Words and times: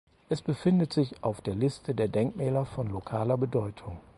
Es 0.29 0.41
befindet 0.41 0.91
sich 0.93 1.23
auf 1.23 1.41
der 1.41 1.53
Liste 1.53 1.93
der 1.93 2.07
Denkmäler 2.07 2.65
von 2.65 2.89
lokaler 2.89 3.37
Bedeutung. 3.37 3.99